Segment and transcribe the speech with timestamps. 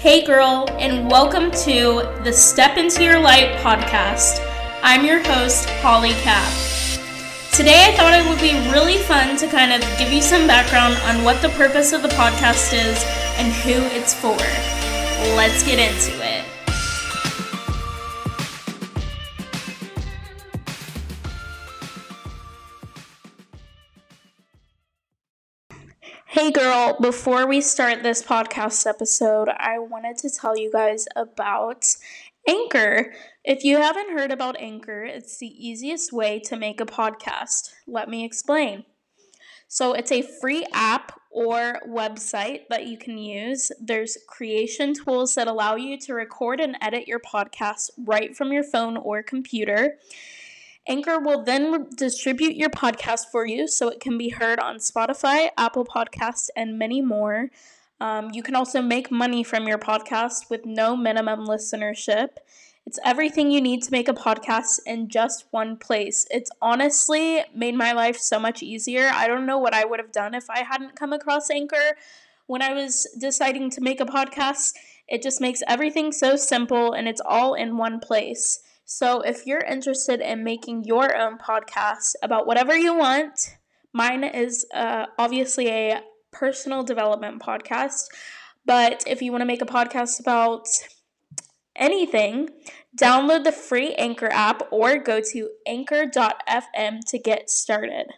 [0.00, 4.40] Hey, girl, and welcome to the Step Into Your Light podcast.
[4.82, 6.50] I'm your host, Holly Kapp.
[7.52, 10.96] Today, I thought it would be really fun to kind of give you some background
[11.04, 13.04] on what the purpose of the podcast is
[13.36, 14.38] and who it's for.
[15.36, 16.19] Let's get into it.
[26.52, 31.84] Girl, before we start this podcast episode, I wanted to tell you guys about
[32.48, 33.12] Anchor.
[33.44, 37.72] If you haven't heard about Anchor, it's the easiest way to make a podcast.
[37.86, 38.84] Let me explain.
[39.68, 43.70] So, it's a free app or website that you can use.
[43.78, 48.64] There's creation tools that allow you to record and edit your podcast right from your
[48.64, 49.98] phone or computer.
[50.88, 55.50] Anchor will then distribute your podcast for you so it can be heard on Spotify,
[55.56, 57.50] Apple Podcasts, and many more.
[58.00, 62.28] Um, you can also make money from your podcast with no minimum listenership.
[62.86, 66.26] It's everything you need to make a podcast in just one place.
[66.30, 69.10] It's honestly made my life so much easier.
[69.12, 71.96] I don't know what I would have done if I hadn't come across Anchor
[72.46, 74.72] when I was deciding to make a podcast.
[75.06, 78.60] It just makes everything so simple and it's all in one place.
[78.92, 83.56] So if you're interested in making your own podcast about whatever you want,
[83.92, 86.00] mine is uh, obviously a
[86.32, 88.06] personal development podcast.
[88.66, 90.66] But if you want to make a podcast about
[91.76, 92.50] anything,
[93.00, 98.08] download the free Anchor app or go to anchor.fm to get started.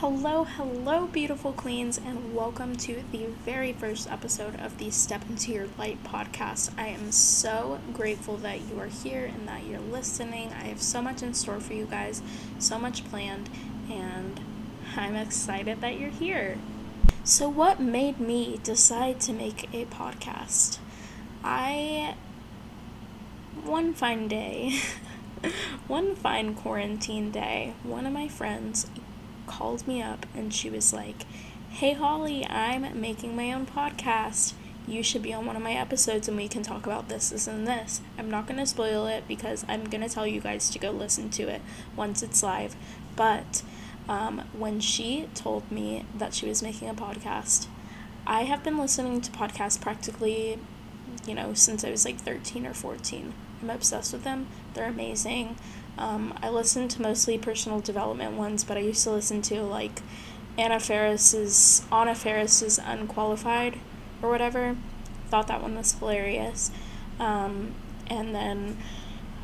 [0.00, 5.50] Hello, hello, beautiful queens, and welcome to the very first episode of the Step Into
[5.50, 6.70] Your Light podcast.
[6.78, 10.52] I am so grateful that you are here and that you're listening.
[10.52, 12.22] I have so much in store for you guys,
[12.60, 13.50] so much planned,
[13.90, 14.40] and
[14.94, 16.58] I'm excited that you're here.
[17.24, 20.78] So, what made me decide to make a podcast?
[21.42, 22.14] I,
[23.64, 24.78] one fine day,
[25.88, 28.86] one fine quarantine day, one of my friends
[29.48, 31.24] called me up and she was like,
[31.70, 34.52] Hey Holly, I'm making my own podcast.
[34.86, 37.46] You should be on one of my episodes and we can talk about this, this,
[37.46, 38.00] and this.
[38.16, 40.90] I'm not going to spoil it because I'm going to tell you guys to go
[40.90, 41.60] listen to it
[41.96, 42.76] once it's live.
[43.16, 43.62] But
[44.08, 47.66] um, when she told me that she was making a podcast,
[48.26, 50.58] I have been listening to podcasts practically,
[51.26, 53.34] you know, since I was like 13 or 14.
[53.60, 54.46] I'm obsessed with them.
[54.74, 55.56] They're amazing.
[55.98, 60.00] Um, I listen to mostly personal development ones, but I used to listen to like
[60.56, 63.78] Anna Faris's Anna Faris's Unqualified
[64.22, 64.76] or whatever.
[65.28, 66.70] Thought that one was hilarious.
[67.18, 67.74] Um,
[68.06, 68.78] and then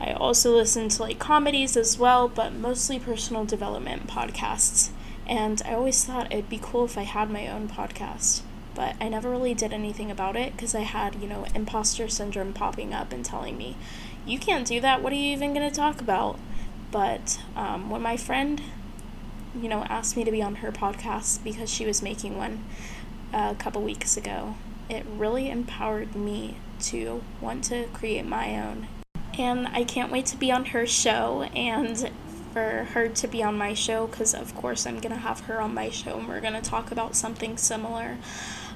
[0.01, 4.91] I also listen to like comedies as well, but mostly personal development podcasts.
[5.27, 8.43] And I always thought it'd be cool if I had my own podcast
[8.75, 12.53] but I never really did anything about it because I had, you know, imposter syndrome
[12.53, 13.77] popping up and telling me,
[14.27, 15.03] you can't do that.
[15.03, 16.39] What are you even going to talk about?
[16.91, 18.63] But um, when my friend,
[19.61, 22.65] you know, asked me to be on her podcast because she was making one
[23.33, 24.55] a couple weeks ago,
[24.89, 28.89] it really empowered me to want to create my own.
[29.37, 32.11] And I can't wait to be on her show and
[32.55, 35.61] for her to be on my show because, of course, I'm going to have her
[35.61, 38.17] on my show and we're going to talk about something similar.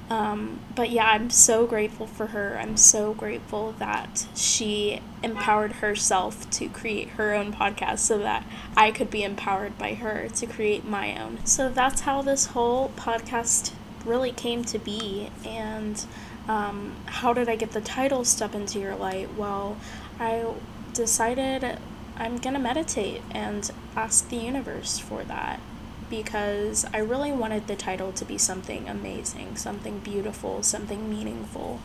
[0.09, 2.57] Um, but yeah, I'm so grateful for her.
[2.59, 8.43] I'm so grateful that she empowered herself to create her own podcast so that
[8.75, 11.45] I could be empowered by her to create my own.
[11.45, 13.71] So that's how this whole podcast
[14.03, 15.29] really came to be.
[15.45, 16.03] And
[16.49, 19.29] um, how did I get the title Step Into Your Light?
[19.37, 19.77] Well,
[20.19, 20.45] I
[20.93, 21.77] decided
[22.19, 25.61] I'm gonna meditate and ask the universe for that
[26.09, 31.79] because I really wanted the title to be something amazing, something beautiful, something meaningful.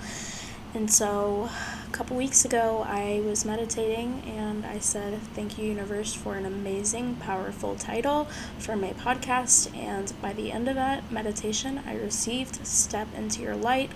[0.75, 1.51] And so
[1.87, 6.45] a couple weeks ago, I was meditating and I said, Thank you, universe, for an
[6.45, 8.25] amazing, powerful title
[8.59, 9.73] for my podcast.
[9.77, 13.93] And by the end of that meditation, I received Step into Your Light.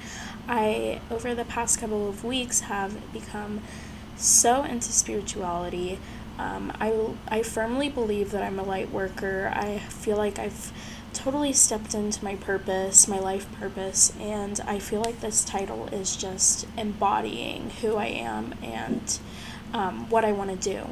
[0.47, 3.63] I, over the past couple of weeks, have become
[4.19, 5.99] so into spirituality.
[6.39, 6.95] Um, I,
[7.29, 9.53] I firmly believe that I'm a light worker.
[9.55, 10.73] I feel like I've
[11.13, 16.17] totally stepped into my purpose, my life purpose, and I feel like this title is
[16.17, 19.19] just embodying who I am and
[19.73, 20.87] um, what I want to do.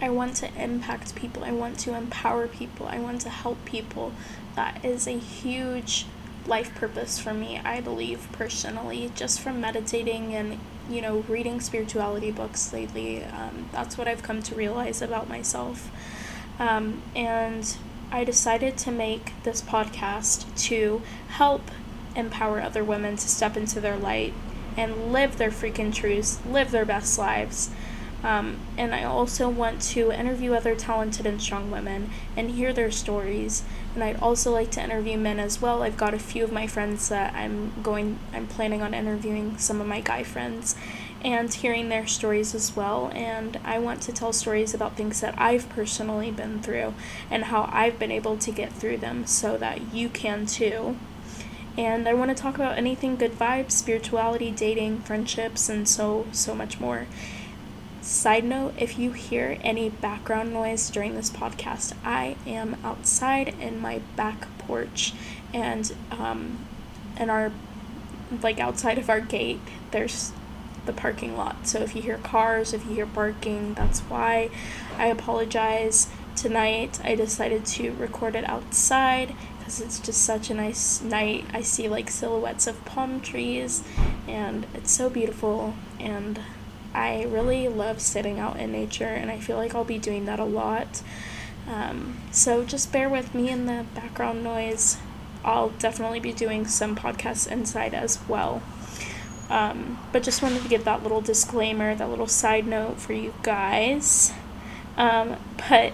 [0.00, 4.12] I want to impact people, I want to empower people, I want to help people.
[4.54, 6.06] That is a huge
[6.46, 10.58] life purpose for me, I believe personally, just from meditating and
[10.88, 13.22] you know, reading spirituality books lately.
[13.24, 15.90] Um, that's what I've come to realize about myself.
[16.58, 17.76] Um, and
[18.10, 21.70] I decided to make this podcast to help
[22.16, 24.32] empower other women to step into their light
[24.76, 27.70] and live their freaking truths, live their best lives.
[28.24, 32.90] Um, and I also want to interview other talented and strong women and hear their
[32.90, 33.62] stories.
[33.94, 35.82] And I'd also like to interview men as well.
[35.82, 39.80] I've got a few of my friends that I'm going, I'm planning on interviewing some
[39.80, 40.74] of my guy friends
[41.22, 43.10] and hearing their stories as well.
[43.14, 46.94] And I want to tell stories about things that I've personally been through
[47.30, 50.96] and how I've been able to get through them so that you can too.
[51.76, 56.52] And I want to talk about anything good vibes, spirituality, dating, friendships, and so, so
[56.52, 57.06] much more.
[58.08, 63.78] Side note if you hear any background noise during this podcast, I am outside in
[63.78, 65.12] my back porch
[65.52, 66.64] and um,
[67.18, 67.52] in our
[68.42, 69.60] like outside of our gate
[69.90, 70.32] there's
[70.86, 71.68] the parking lot.
[71.68, 74.48] So if you hear cars, if you hear barking, that's why.
[74.96, 76.08] I apologize.
[76.34, 81.44] Tonight I decided to record it outside because it's just such a nice night.
[81.52, 83.82] I see like silhouettes of palm trees
[84.26, 86.40] and it's so beautiful and
[86.98, 90.40] I really love sitting out in nature and I feel like I'll be doing that
[90.40, 91.00] a lot.
[91.68, 94.96] Um, so just bear with me in the background noise.
[95.44, 98.62] I'll definitely be doing some podcasts inside as well.
[99.48, 103.32] Um, but just wanted to give that little disclaimer, that little side note for you
[103.44, 104.32] guys.
[104.96, 105.36] Um,
[105.68, 105.92] but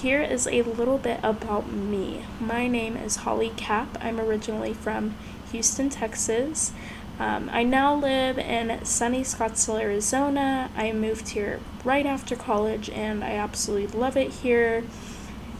[0.00, 2.24] here is a little bit about me.
[2.40, 3.98] My name is Holly Kapp.
[4.00, 5.16] I'm originally from
[5.52, 6.72] Houston, Texas.
[7.18, 10.70] Um, I now live in sunny Scottsdale, Arizona.
[10.76, 14.84] I moved here right after college and I absolutely love it here.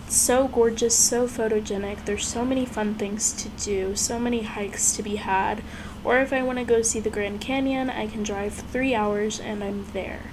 [0.06, 2.05] It's so gorgeous, so photogenic.
[2.05, 5.62] There's so many fun things to do, so many hikes to be had.
[6.05, 9.41] Or if I want to go see the Grand Canyon, I can drive three hours
[9.41, 10.25] and I'm there.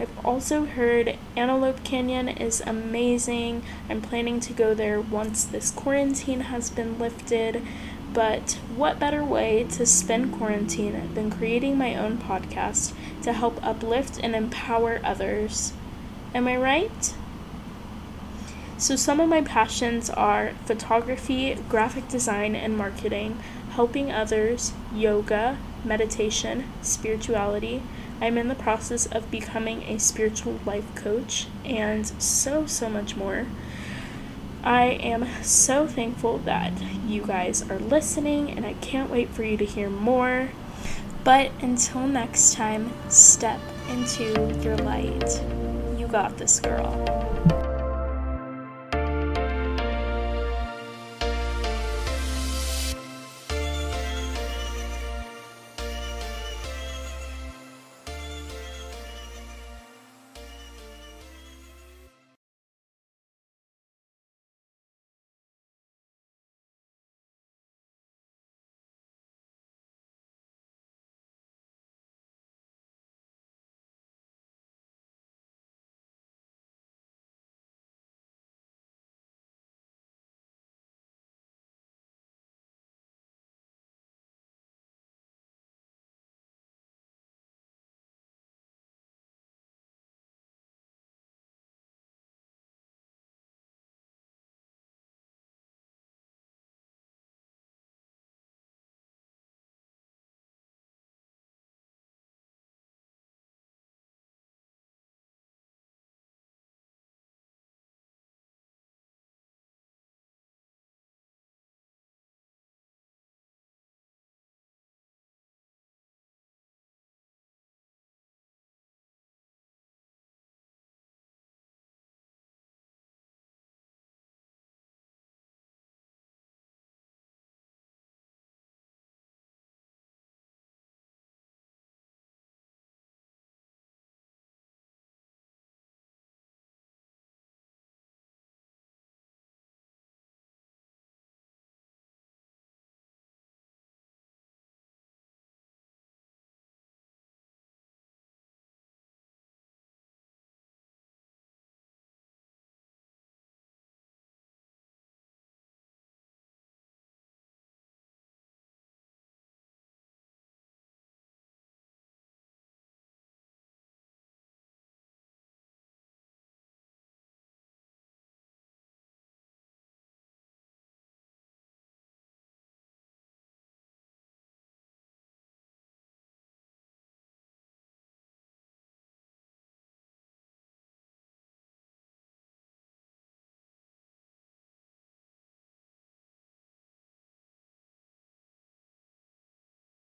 [0.00, 3.62] I've also heard Antelope Canyon is amazing.
[3.88, 7.62] I'm planning to go there once this quarantine has been lifted.
[8.14, 14.20] But what better way to spend quarantine than creating my own podcast to help uplift
[14.22, 15.72] and empower others?
[16.34, 17.14] Am I right?
[18.78, 23.38] So, some of my passions are photography, graphic design, and marketing
[23.74, 27.82] helping others, yoga, meditation, spirituality.
[28.20, 33.46] I'm in the process of becoming a spiritual life coach and so, so much more.
[34.64, 36.72] I am so thankful that
[37.06, 40.52] you guys are listening and I can't wait for you to hear more.
[41.22, 44.24] But until next time, step into
[44.62, 45.42] your light.
[45.98, 47.43] You got this, girl.